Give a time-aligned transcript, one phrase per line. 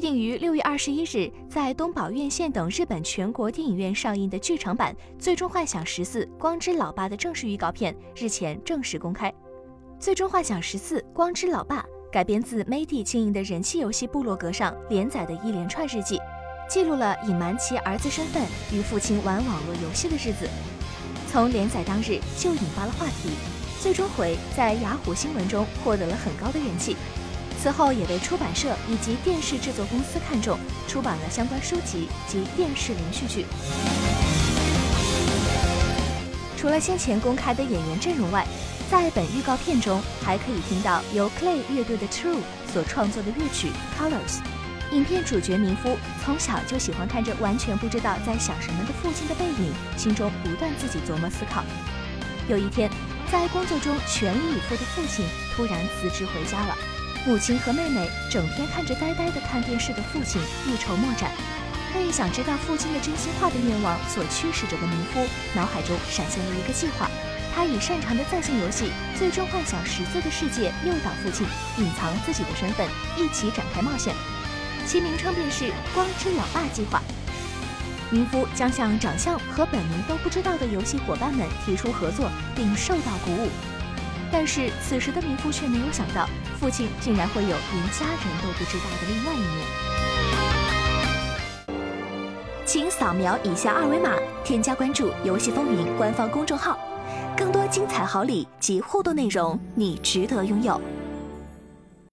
[0.00, 9.30] 定于六月二十一日在东宝院线等日本全国电影院上映的剧场版《最终幻想十四：光之老爸》的正式预告片日前正式公开。
[9.98, 16.18] 《最终幻想十四：光之老爸》改编自 Mady 经营的人气游戏部落格上连载的一连串日记，
[16.68, 20.48] 记录了隐瞒其儿子身份与父亲玩网络游戏的日子。
[21.28, 23.30] 从连载当日就引发了话题，
[23.80, 26.96] 最终回在雅虎新闻中获得了很高的人气。
[27.62, 33.44] 此后也被出版社以及电视制作公司看中，出版了相关书籍及电视连续剧。
[36.56, 38.46] 除了先前公开的演员阵容外，
[38.90, 42.38] 在本预告片中还可以听到由 Clay 乐队的 True
[42.72, 44.40] 所创作的乐曲 Colors。
[44.92, 51.62] 影片主角明夫从小就喜欢看着完全不知道在想什么的父亲的背影，心中不断自己琢磨思考。
[52.48, 52.90] 有一天，
[53.30, 56.74] 在工作中全力以赴的父亲突然辞职回家了。
[57.26, 61.30] 母亲和妹妹整天看着呆呆的看电视的父亲，一筹莫展。
[61.92, 67.10] 被想知道父亲的真心话的愿望所驱使着的民夫，脑海中闪现了一个计划。
[67.54, 68.86] 他以擅长的在线游戏
[69.18, 71.46] 《最终幻想十四》的世界诱导父亲
[71.78, 74.14] 隐藏自己的身份，一起展开冒险。
[74.86, 77.02] 其名称便是“光之老爸计划”。
[78.10, 83.50] 民夫将向长相和本名都不知道的游戏伙伴们提出合作，并受到鼓舞。
[84.32, 86.28] 但是此时的民夫却没有想到，
[86.58, 89.66] 父亲竟然会有连家人都不知道的另外一面。
[92.64, 94.14] 请扫描以下二维码，
[94.44, 96.78] 添加关注“游戏风云”官方公众号，
[97.36, 100.80] 更多精彩好礼及互动内容，你值得拥有。